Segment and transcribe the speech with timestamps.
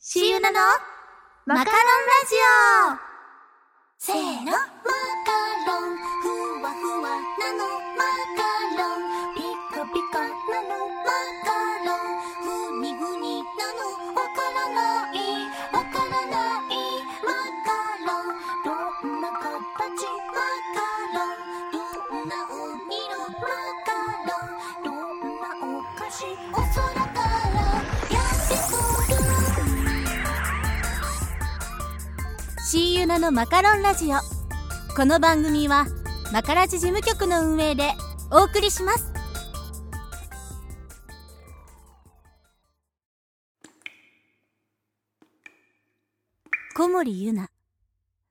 [0.00, 0.60] シーユナの
[1.44, 1.82] マカロンラ
[2.28, 2.36] ジ
[2.94, 2.98] オ。
[3.98, 4.52] せーの
[32.70, 34.18] シーユナのマカロンラジオ。
[34.94, 35.86] この番組は
[36.34, 37.94] マカラジ事務局の運営で
[38.30, 39.10] お送りします。
[46.76, 47.48] 小森ゆな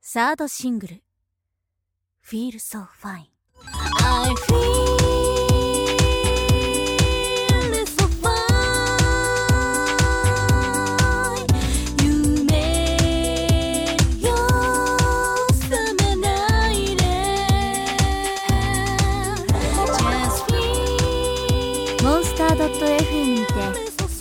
[0.01, 1.01] サードシングル
[2.23, 3.29] 「Feel So Fine」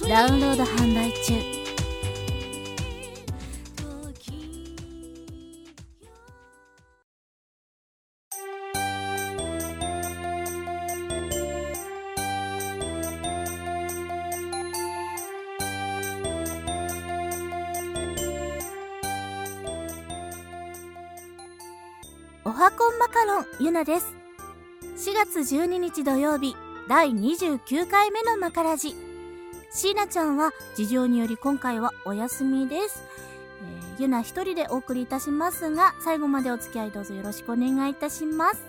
[0.09, 1.35] ダウンロード販売中。
[22.45, 24.15] おはこんマカロンゆなです。
[24.99, 26.55] 4月12日土曜日
[26.89, 29.06] 第29回目のマカラジ。
[29.77, 33.05] 椎名ちゃんは事情により今回はお休みです、
[33.63, 38.63] えーゆな一人でお送りいたしますが最後までお付き合いどうぞよろしくお願いいたします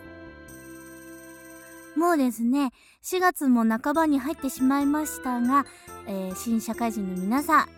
[1.98, 2.72] もうですね
[3.04, 5.66] 4月も半ばに入ってしまいましたが、
[6.08, 7.70] えー新社会人の皆さん、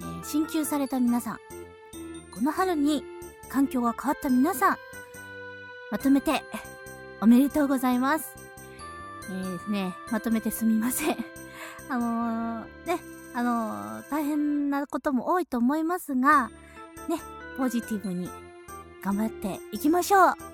[0.00, 1.38] えー進級された皆さん
[2.34, 3.02] この春に
[3.48, 4.76] 環境が変わった皆さん
[5.90, 6.42] まとめて
[7.22, 8.34] おめでとうございます。
[9.30, 11.33] えーですね、まとめてすみません。
[11.88, 13.00] あのー、ね、
[13.34, 16.50] あのー、大変なことも多いと思いますが、
[17.08, 17.20] ね、
[17.56, 18.28] ポジティブに
[19.02, 20.53] 頑張っていきましょう。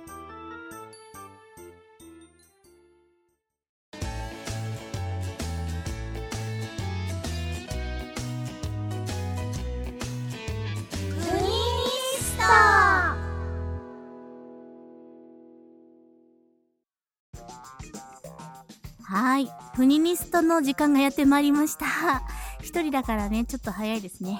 [19.40, 19.50] はい。
[19.74, 21.86] フニニストの時間がやってまいりました。
[22.60, 24.38] 一人だからね、ちょっと早いですね。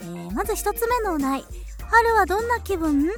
[0.00, 1.44] えー、まず一つ目のお題。
[1.88, 3.08] 春はどんな気分？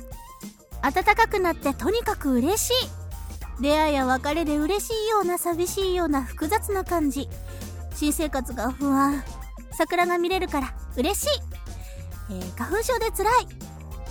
[0.82, 3.62] 暖かくなってとにかく嬉しい。
[3.62, 7.26] 出会いや別れで嬉しいような寂しいような複雑な感じ。
[7.94, 9.24] 新生活が不安。
[9.72, 11.28] 桜が見れるから嬉しい。
[12.32, 13.46] えー、花粉症で辛い。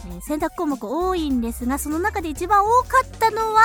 [0.07, 3.61] えー選択項目多いんですが、その中で一番多かったのは、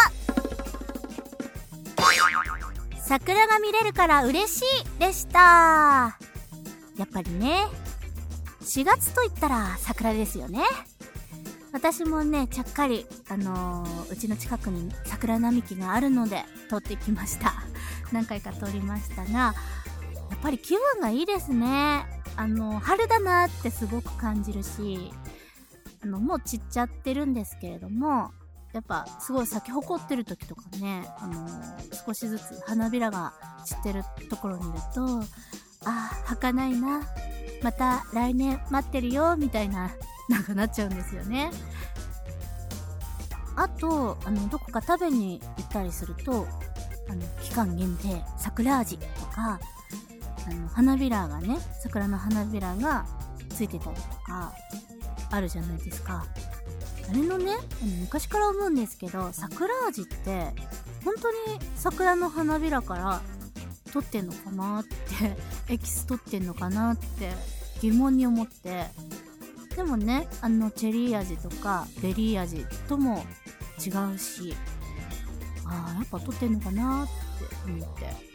[3.13, 5.39] 桜が見れるから嬉しいでした。
[6.97, 7.67] やっぱりね。
[8.63, 10.63] 4月と言ったら桜ですよね。
[11.75, 17.53] 私もねちゃっかりあのーうちの近くに桜並木があるので通ってきました。
[18.13, 19.53] 何回か通りましたがや
[20.35, 22.07] っぱり気分がいいですね。
[22.37, 25.13] あの春だなってすごく感じるし
[26.03, 28.31] あのもう散っちゃってるんですけれども
[28.73, 33.33] やっぱすごい咲き誇ってる時とかね、あのー少しずつ花びらが
[33.65, 35.23] 散ってるところにいると、
[35.85, 37.03] あー、儚いな。
[37.63, 39.93] また来年待ってるよ、みたいな、
[40.29, 41.51] なんかなっちゃうんですよね。
[43.55, 46.47] あと、あの、どこか食べに行ったりすると、
[47.09, 49.61] あの、期間限定、桜味とか、
[50.49, 53.07] あの、花びらがね、桜の花びらが
[53.51, 54.53] ついてたりとか、
[55.31, 56.27] あるじゃないですか。
[57.09, 57.61] あれのね、の
[58.01, 60.53] 昔から思うんですけど、桜味って、
[61.05, 63.23] 本当に桜の花びらから
[63.93, 64.93] 取ってんのかなって、
[65.73, 67.31] エキス取ってんのかなって
[67.81, 68.87] 疑問に思って、
[69.77, 73.25] でもね、あのチェリー味とかベリー味とも
[73.85, 74.55] 違うし、
[75.67, 78.33] ああ、やっぱ取ってんのかなって思って。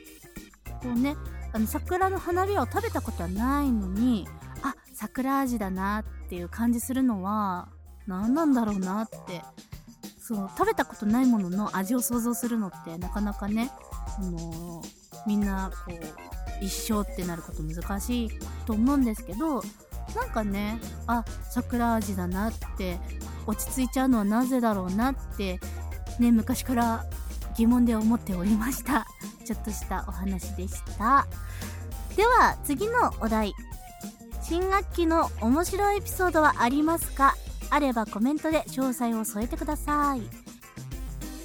[0.82, 1.16] こうね、
[1.54, 4.28] あの桜の花びらを食べたことはないのに、
[4.62, 7.70] あ、桜味だなっていう感じするのは、
[8.06, 9.42] 何なんだろうなって
[10.28, 13.72] そう食べたことないものの味を想像するのってなかなかね、
[14.20, 14.84] あの
[15.26, 18.30] みんなこう一生ってなること難しい
[18.66, 19.64] と思うんですけど
[20.16, 23.00] なんかねあ桜味だなって
[23.46, 25.62] 落ち着いちゃうのはなぜだろうなって
[26.20, 27.06] ね昔から
[27.56, 29.06] 疑問で思っておりました。
[29.46, 31.26] ちょっとしたお話でした。
[32.18, 33.54] では次のお題。
[34.42, 37.36] 新学期の面白いエピソードはありますか？
[37.70, 40.22] あればコメントで詳細を添えてください。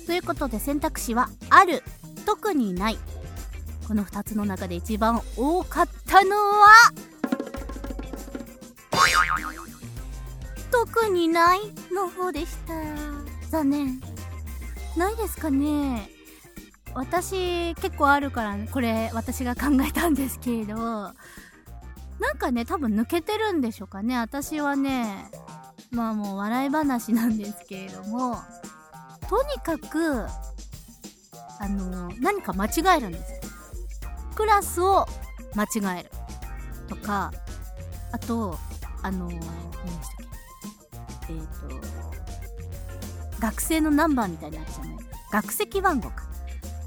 [0.07, 1.83] ということで選択肢は「ある」
[2.27, 2.99] 「特にない」
[3.87, 6.69] この2つの中で一番多かったのは
[10.71, 11.61] 特にない
[11.93, 12.75] の方でした。
[13.51, 14.01] 残念。
[14.97, 16.11] ないですかね。
[16.95, 20.75] 私結構あるからこれ私が考えたんですけれど。
[20.75, 24.17] なんかね多分抜けてるんでしょうかね。
[24.17, 25.29] 私はね
[25.93, 28.37] まあもう笑い話なんですけれども
[29.29, 30.27] とにかく
[31.61, 33.39] あの何か間違えるんですよ。
[34.35, 35.07] クラスを
[35.55, 36.11] 間違える。
[36.89, 37.33] とか
[38.11, 38.59] あと
[39.03, 39.51] あの何でしたっ
[41.27, 41.33] け。
[41.35, 41.81] えっ、ー、と
[43.41, 44.97] 学生のナンバーみたいなやつじゃない
[45.31, 46.25] 学籍番号か。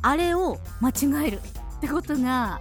[0.01, 1.40] あれを間違える
[1.78, 2.60] ってことが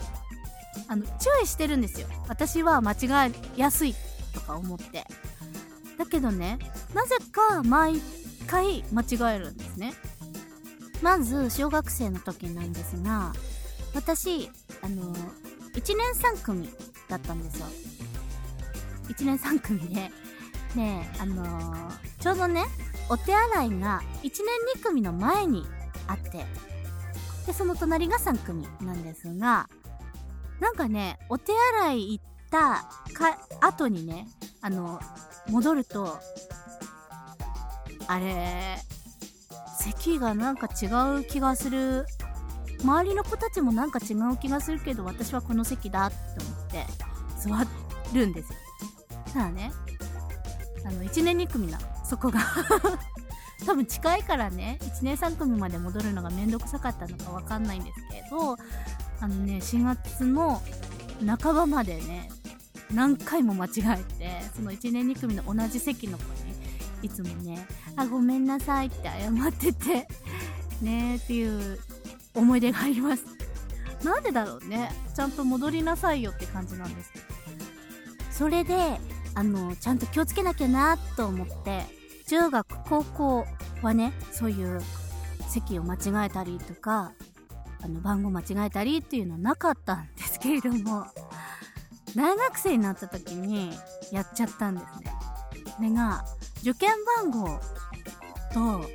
[0.89, 2.07] あの注意してるんですよ。
[2.29, 3.95] 私は間違えやすい
[4.33, 5.05] とか思って。
[5.99, 6.59] だけどね
[6.95, 8.01] なぜか毎
[8.47, 9.95] 回間違えるんですね。
[11.03, 13.33] まず小学生の時なんですが
[13.95, 14.51] 私
[14.83, 15.15] あの
[15.75, 16.69] 1年3組
[17.09, 17.67] だったんですよ。
[19.09, 20.11] 1年3組で。
[20.75, 22.65] ねあの、ちょうどね
[23.09, 24.33] お手洗いが1年
[24.81, 25.65] 2組の前に
[26.07, 26.45] あって
[27.47, 29.69] でその隣が3組なんですが
[30.61, 31.53] なんかねお手
[31.83, 34.27] 洗い行ったか後にね
[34.63, 35.01] あの
[35.49, 36.19] 戻ると
[38.07, 38.77] あれ
[39.79, 40.87] 席がなんか違
[41.21, 42.07] う気がする。
[42.83, 46.87] 周りの子たちもなんか違う気がするけど私はこの席だって思って
[47.39, 48.59] 座るんですよ。
[49.33, 49.73] ただね
[50.85, 52.41] あの1年2組なそこが。
[53.67, 58.59] 多分近いからね1年3組まで戻るのがめんどくさかったのかわかんないんですけど
[59.21, 60.61] あのね4月の
[61.39, 62.29] 半ばまでね
[62.93, 66.55] 何回も間違えてその1年2組の同じ席の子に
[67.03, 67.67] いつもね
[67.97, 70.09] 「あごめんなさい」って謝ってて
[70.81, 71.79] ねっていう
[72.35, 73.25] 思い出があります。
[74.05, 74.91] なんでだろうね。
[75.15, 77.25] ちゃんと戻りなさいよって感じなんですけど。
[78.31, 78.99] それで
[79.35, 81.85] あのちゃんと気をつけなきゃなと思って
[82.27, 83.47] 中学高校
[83.81, 84.81] はねそういう
[85.49, 87.13] 席を間違えたりとか
[87.81, 91.07] あの番号間違えたりっていうのはなかったんですけれども。
[92.17, 93.71] 大学生になった時に
[94.13, 95.13] やっちゃったんですね。
[95.77, 96.25] それが
[96.63, 97.61] 受験番号
[98.53, 98.89] と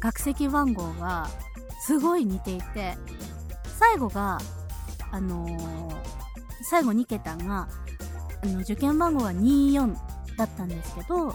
[0.00, 1.28] 学籍番号が
[1.80, 2.96] すごい似ていて
[3.78, 4.38] 最後が
[5.10, 5.96] あのー、
[6.62, 7.68] 最後2桁が
[8.42, 9.94] あの受験番号が24
[10.36, 11.34] だったんですけど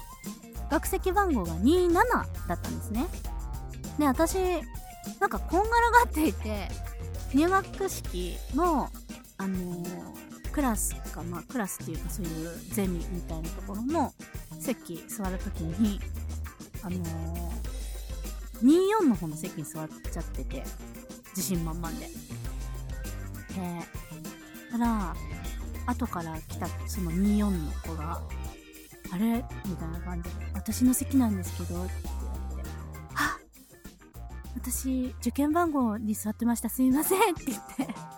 [0.69, 3.06] 学籍番号が27だったんですね
[4.00, 4.36] で私
[5.19, 6.69] なんかこんがらがっていて
[7.33, 8.89] 入学式の
[9.38, 10.23] あのー
[10.54, 14.14] クラスか、まあ、クラスっていうかそういうゼミみたいなところの
[14.60, 16.00] 席座るときに、
[16.84, 20.64] あのー、24の方の席に座っちゃってて、
[21.36, 22.06] 自信満々で。
[22.06, 22.10] で、
[24.72, 25.16] たら、
[25.88, 28.22] 後から来たその24の子が、
[29.12, 29.44] あれ？
[29.66, 32.70] みたいな感じで、私の席なんですけど、って言われて、
[33.16, 33.40] は
[34.56, 37.34] 私、受験番号に座ってました、すいません。
[37.34, 38.12] って言って。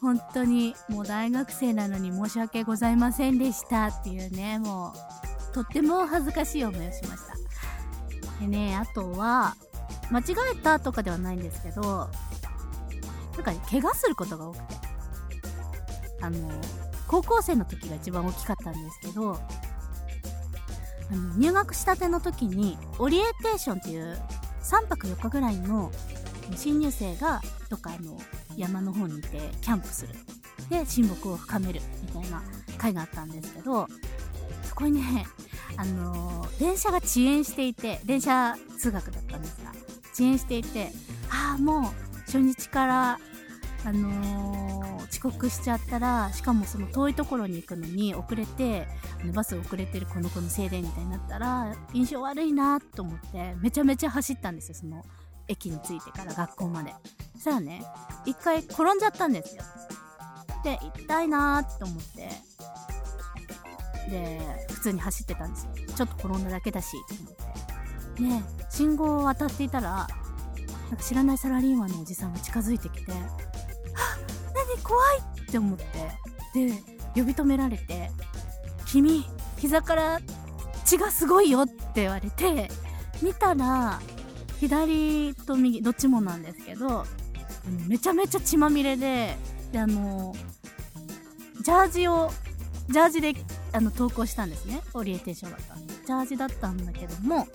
[0.00, 4.92] 本当にもう大学生なのに申し訳ございませんでしたっていうね、も
[5.50, 7.34] うとっても恥ずかしい思いをしました。
[8.40, 9.56] でね、あとは、
[10.10, 10.24] 間違
[10.54, 12.10] えたとかではないんですけど、
[13.34, 14.64] なんか、ね、怪我することが多くて。
[16.22, 16.50] あの、
[17.06, 19.38] 高校生の時が一番大きかったんですけど、
[21.08, 24.20] あの入学したての時に、オリエンテーションっていう
[24.62, 25.92] 3泊4日ぐらいの
[26.56, 28.18] 新入生がどっかあの
[28.56, 30.14] 山の方にいてキャンプする。
[30.70, 32.42] で親睦を深めるみたいな
[32.76, 33.88] 会があったんですけど
[34.62, 35.26] そこにね
[35.76, 39.72] あのー、電車が遅延していて電車通学だったんですが
[40.12, 40.90] 遅延していて
[41.30, 41.82] ああもう
[42.26, 43.18] 初日から
[43.84, 48.88] あのー、遅刻しちゃったらしかもその遠いところに行くのに遅れて
[49.22, 55.04] あのバス遅れてるこの子のせいでみたいになったら印象悪いなと思ってめちゃめちゃ走ったんですよその
[55.48, 56.92] 駅に着いてから学校まで。
[57.36, 57.84] したらね。
[58.24, 59.62] 一回転んじゃったんですよ。
[60.64, 62.30] で痛いなーって思って。
[64.10, 64.40] で
[64.70, 65.70] 普通に走ってたんですよ。
[65.96, 68.22] ちょっと転んだだけだしと思って。
[68.22, 70.08] で信号を渡っていたら
[70.90, 73.20] なんか知らないサラリーマンのおじさんが近づいてきて「はっ
[74.74, 74.82] 何？
[74.82, 75.86] 怖い!」って思って。
[76.54, 76.72] で
[77.14, 78.10] 呼び止められて
[78.86, 79.26] 「君
[79.58, 80.20] 膝から
[80.84, 82.70] 血がすごいよ」って言われて
[83.22, 84.00] 見たら
[84.60, 87.04] 左と右どっちもなんですけど
[87.88, 89.36] めちゃめちゃ血まみれで
[89.72, 90.34] であの
[91.62, 92.30] ジャージを
[92.88, 93.34] ジャージで
[93.72, 94.80] あの投稿したんですね。
[94.94, 95.74] オリエンテーションだった。
[95.74, 97.48] んでジャージだったんだけども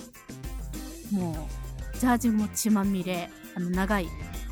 [1.12, 1.48] も
[1.96, 4.08] うジャージも血まみれあの長い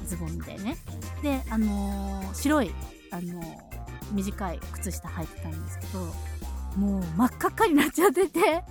[0.05, 0.77] ズボンでね。
[1.21, 2.71] であのー、白い、
[3.11, 3.57] あのー、
[4.13, 5.99] 短い靴下履いてたんですけど
[6.77, 8.63] もう真っ赤っかになっちゃってて や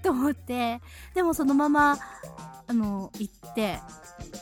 [0.00, 0.80] ーと思って
[1.14, 1.98] でもそのまま
[2.66, 3.78] あのー、行って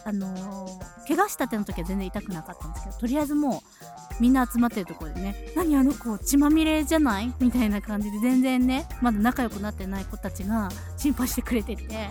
[0.04, 7.32] あの怪我したての時は全然痛くなかったんですけどとりあえずもうみんな集まってるところでね何あの子血まみれじゃない？
[7.40, 12.10] みたいな感じで全然ねまだ仲良くなってない子たちが心配してくれてて。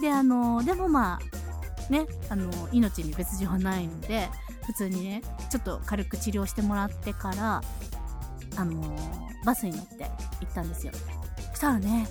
[0.00, 1.20] であのでもま
[1.88, 4.28] あねあの命に別状はないので
[4.66, 7.62] 普通にねちょっと軽く治療してもらってから
[8.56, 8.82] あの
[9.44, 10.10] バスに乗って行
[10.50, 10.92] ったんですよ。
[11.52, 12.08] そしたらね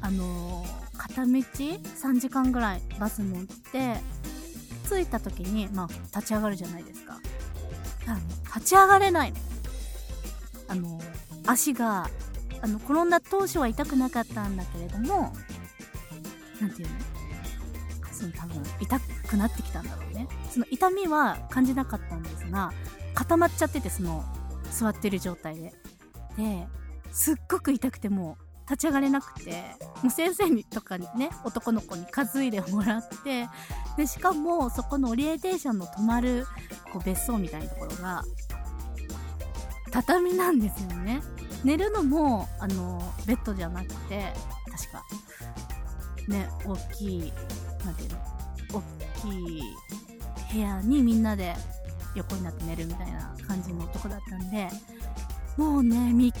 [0.00, 0.64] あの
[0.96, 3.96] 片道3時間ぐらいバス乗って
[4.88, 7.18] 着いた時にまあ立ち上がるじゃないですか。
[8.06, 8.20] あの
[8.54, 9.38] 立ち上がれないの。
[10.68, 11.00] あの
[11.46, 12.08] 足が
[12.62, 15.32] あの転んだ当初は痛くなかったんだけれども
[16.60, 18.12] 何て言うの？
[18.12, 20.28] その多分痛くなってきたんだろうね。
[20.50, 22.72] その痛みは感じなかったんですが
[23.14, 24.24] 固まっちゃっててその
[24.70, 25.74] 座ってる状態で。
[26.36, 26.66] で
[27.12, 28.36] すっごく痛くても
[28.68, 29.62] 立ち上がれなくて
[30.02, 33.48] もう先生にとかにね男の子に担いでもらって
[33.96, 36.46] でしかもそこのオリエンテーションの泊まる
[36.92, 38.24] こう別荘みたいなところが
[39.92, 41.22] 畳なんですよね。
[41.64, 44.32] 寝るのもあのベッドじゃなくて
[44.70, 45.02] 確か。
[46.28, 47.32] ね大きい
[47.84, 48.18] 何ていうの
[48.72, 48.82] 大
[49.20, 49.62] きい
[50.52, 51.54] 部屋にみんなで
[52.14, 54.68] 横になって寝るみたいな感じのとこだったんで
[55.56, 56.32] もうね3日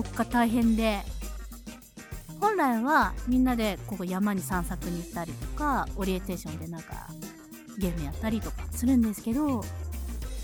[0.00, 1.00] 4日大変で
[2.40, 7.08] 本来はみんなでここ山に散策に行ったりとかオリエンテーションでなんか
[7.78, 9.62] ゲームやったりとかするんですけど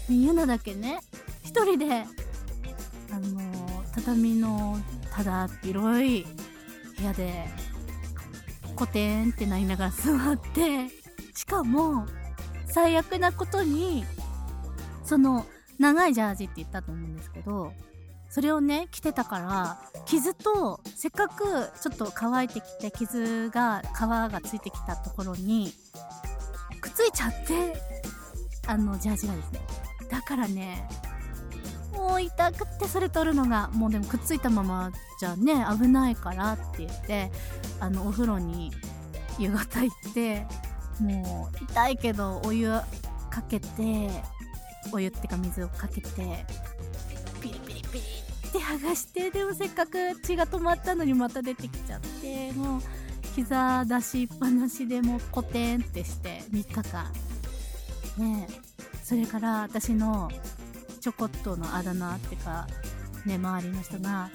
[0.08, 1.00] ユナだけね
[1.42, 2.04] 一人で
[3.10, 3.40] あの、
[3.94, 4.76] 畳の
[5.12, 6.26] ただ広い
[6.98, 7.46] 部屋で
[8.74, 10.88] コテンってなりながら座って
[11.34, 12.06] しかも
[12.66, 14.04] 最悪なことに
[15.04, 15.46] その
[15.78, 17.72] 長いジャージって言ったと思うんですけど
[18.34, 21.44] それをね着てたから傷とせっかく
[21.80, 24.00] ちょっと乾いてきて傷が皮
[24.32, 25.72] がついてきたところに
[26.80, 27.80] くっついちゃって
[28.66, 29.60] あのジャージがですね
[30.10, 30.84] だからね
[31.92, 37.30] もう痛くってそれ取るのがもうでもくっついたままじゃね危ないからって言って
[37.78, 38.72] あのお風呂に
[39.38, 40.44] 夕方行って
[40.98, 42.68] もう痛いけどお湯
[43.30, 44.10] かけて
[44.92, 46.44] お湯ってか水をかけて
[48.74, 52.80] って剥がしてでもせっかく血が止まったのにまた出てきちゃってもう
[53.34, 57.12] 膝出しっぱなしでもうコテンってして3日間。
[58.18, 58.46] ね
[59.02, 60.30] それから私の
[61.00, 62.66] ちょこっとのあだ名ってか
[63.26, 64.30] ね周りの人が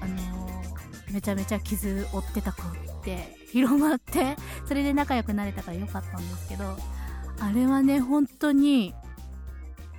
[0.00, 6.76] あのー、めちゃめちゃ傷負ってた子って広まってそれで仲良くなれたからよかったんですけど
[7.40, 8.94] あれはね本当に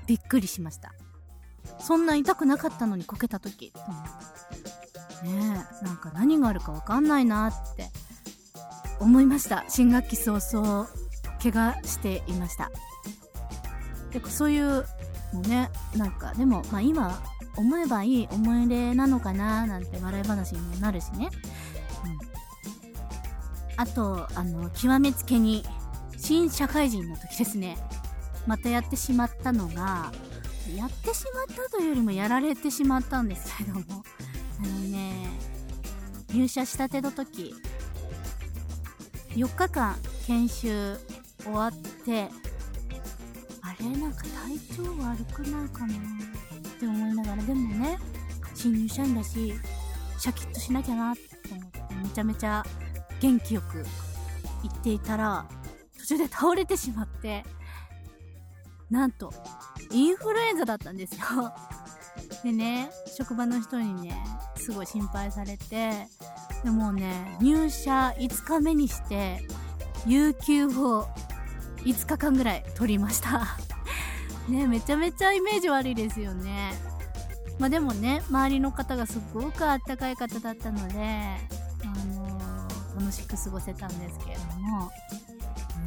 [0.06, 0.94] びっくりしました。
[1.82, 3.74] そんな痛くなかったのにこけた時、
[5.24, 7.90] うん、ねえなんか何があるか分かんないなって
[9.00, 9.66] 思いました。
[9.70, 10.88] 新学期早々
[11.42, 12.70] 怪我していました。
[14.12, 14.86] でそういう
[15.34, 17.22] のねなんかでもまあ今
[17.56, 21.30] 思えばいい思い出なのかななんて笑い話にもなるしね、
[22.06, 22.18] うん、
[23.78, 25.64] あとあの極めつけに
[26.18, 27.78] 新社会人の時ですね。
[28.48, 30.12] またやってしまったのが
[30.76, 34.04] やってしまったというよりもやられてしまったんですけども。
[34.60, 35.30] あのね
[36.34, 37.56] 入社したての時
[39.30, 39.96] 4日間
[40.28, 40.98] 研修
[41.42, 41.74] 終わっ
[42.06, 42.28] て
[43.62, 45.98] あれなんか体調悪くないかなっ
[46.80, 47.98] て思いながらでもね
[48.54, 49.54] 新入社員だし
[50.18, 51.22] シャキッとしなきゃなって
[51.52, 52.64] 思ってめちゃめちゃ
[53.22, 53.84] 元気よく
[54.64, 55.46] 行っていたら
[55.98, 57.44] 途中で倒れてしまって
[58.90, 59.34] なんと
[59.92, 61.54] インフルエンザだったんですよ。
[62.44, 64.24] でね、職場の人にね、
[64.56, 66.08] すごい心配されて、
[66.64, 69.42] でもね、入社5日目にして、
[70.06, 71.08] 有給を
[71.84, 73.58] 5日間ぐらい取りました。
[74.48, 76.74] ね、めちゃめちゃイメージ悪いですよね。
[77.60, 84.92] まあでもね、周りの方がすごくあったかい方だったので、あのー、楽しく過ごせたんですけれども、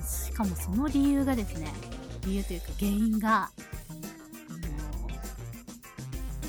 [0.06, 1.72] しかもその理由がですね、
[2.24, 3.50] 理由というか原因が、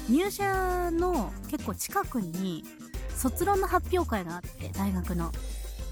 [0.09, 2.63] 入社の結構近くに
[3.15, 5.31] 卒論の発表会があって大学の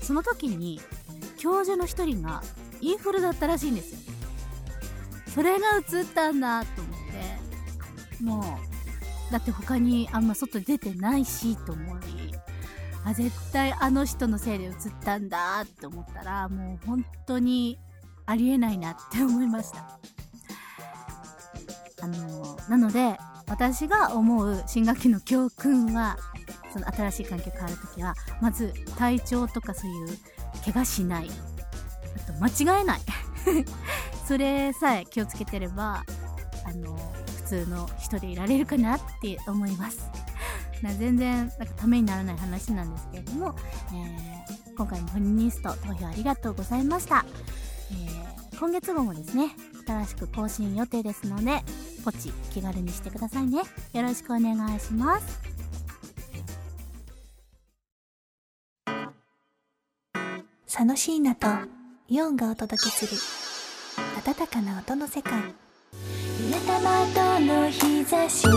[0.02, 0.82] その時に
[1.38, 2.44] 教授の一人が
[2.82, 4.00] インフルだったらしいんですよ。
[5.34, 6.98] それがうつったんだと思っ
[8.20, 8.60] ても
[9.30, 12.02] うだって他にあんま外出てないしと思い
[13.06, 17.80] あ絶対あの人のせいで映ったんだって思ったらもう本当に
[18.26, 20.00] ありえないなって思いました。
[22.02, 23.18] あのなので
[23.52, 26.18] 私が思う新学期の教訓は
[26.72, 30.08] その新しい環境変わるときはまず体調とかそういう
[30.64, 31.30] 怪我しない。
[32.16, 33.02] あと間違えない。
[34.26, 36.06] それさえ気をつけてれば
[36.66, 36.96] あの
[37.44, 40.10] 普通の人でいられるかなって思います。
[40.82, 43.54] な全然なんかためにならない話なんですけれども、
[43.92, 47.26] えー、今回もフェミニスト投票ありがとうございました、
[47.92, 49.56] えー、今月号もですね
[49.86, 51.64] 新しく更新予定ですので
[52.02, 53.64] ポチ気軽にしてくださいね。
[53.94, 55.40] よろしくお願いします。
[60.66, 61.48] 佐野椎名と
[62.08, 63.12] イオンがお届けする
[64.26, 65.34] 暖かな音の世界。
[65.34, 65.40] 揺
[66.50, 68.54] れた窓の日差しが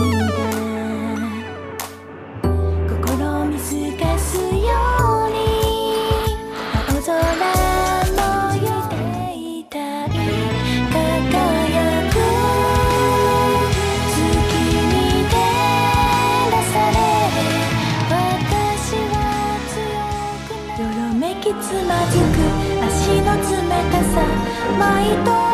[24.77, 25.44] 好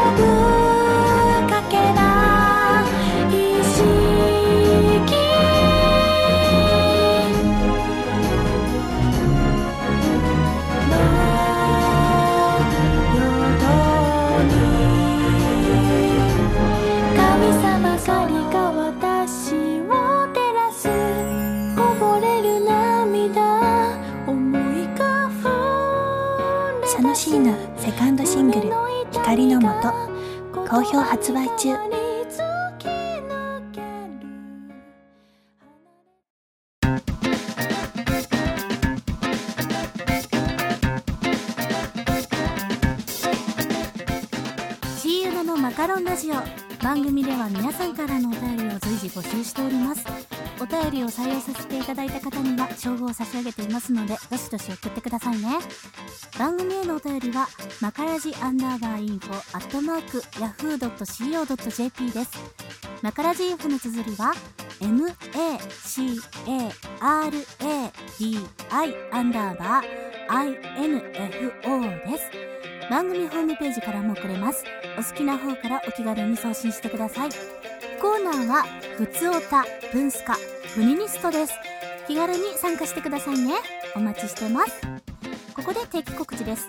[45.81, 46.35] カロンラジオ。
[46.83, 50.05] 番組では皆さんからのお便りを随時募集しております。
[50.61, 55.57] お便りを採用させていただいた方には称号を差し上げていますのでどしどし送ってくださいね。
[56.37, 57.47] 番組へのお便りは
[57.81, 62.31] マカラジアンダーバーインフォアットマークヤフー .co.jp です。
[63.01, 64.35] マカラジインフォの綴りは
[64.81, 65.15] MACARADI
[69.11, 72.50] アンダーバー INFO です。
[72.91, 74.65] 番組ホームページからも送れます。
[74.99, 77.29] お好きな方からお気軽に送信してください。
[78.01, 78.63] コーナーは
[78.97, 81.53] ふつおたブンスカフニニストです。
[82.05, 83.53] 気軽に参加してくださいね。
[83.95, 84.81] お待ちしてます。
[85.55, 86.67] ここで定期告知です。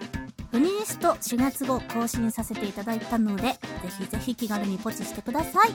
[0.52, 3.58] フニニスト4月号更新させていただいたのでぜ
[3.98, 5.70] ひぜひ気軽にポチしてください、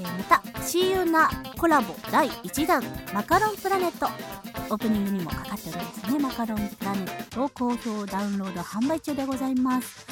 [0.00, 2.82] えー、また CU なコラボ第1弾
[3.14, 4.39] マカロンプラネット。
[4.70, 6.18] オープニングにもかかっておりますね。
[6.20, 10.06] マカロンプラネット好評ダウンロード販売中でございます。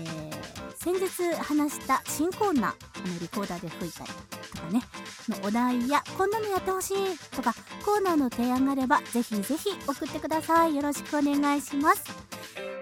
[0.00, 0.32] ー、
[0.76, 4.10] 先日話した新コーナーのリコーダーで吹いたり
[4.52, 4.80] とかね
[5.28, 6.96] のお題やこんなのやってほしい
[7.36, 7.54] とか
[7.84, 10.74] コーナーの提案があればぜひぜひ送ってください。
[10.74, 12.02] よろしくお願いします。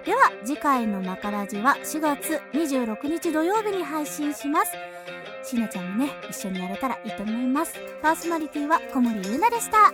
[0.07, 4.72] では次回のマカラジは4月26日土曜日に配信します。
[5.44, 7.75] しなちゃんもね一緒にやれたらいいと思います。
[8.01, 9.92] パーソナリティは小森ゆうなでした。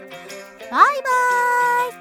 [0.71, 1.99] バイバーイ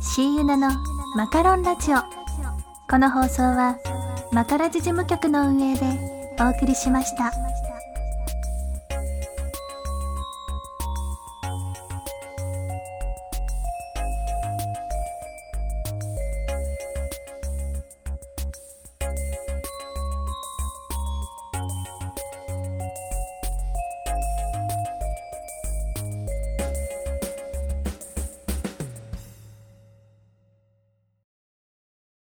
[0.00, 0.70] C ユナの
[1.14, 1.98] マカロンラジオ。
[2.90, 3.78] この放送は
[4.32, 7.45] マカラジ事務局の運営でお送りしました。